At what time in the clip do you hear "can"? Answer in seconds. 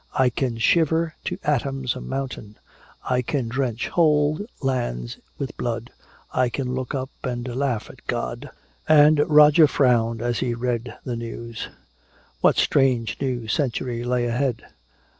0.31-0.57, 3.21-3.47, 6.49-6.73